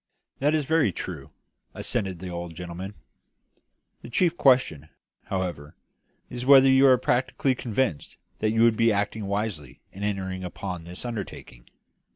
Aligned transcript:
"That 0.39 0.55
is 0.55 0.65
very 0.65 0.91
true," 0.91 1.29
assented 1.75 2.17
the 2.17 2.29
old 2.29 2.55
gentleman. 2.55 2.95
"The 4.01 4.09
chief 4.09 4.35
question, 4.35 4.89
however, 5.25 5.75
is 6.27 6.43
whether 6.43 6.67
you 6.71 6.87
are 6.87 6.97
practically 6.97 7.53
convinced 7.53 8.17
that 8.39 8.49
you 8.49 8.63
would 8.63 8.75
be 8.77 8.91
acting 8.91 9.27
wisely 9.27 9.79
in 9.91 10.01
entering 10.01 10.43
upon 10.43 10.85
this 10.85 11.05
undertaking. 11.05 11.69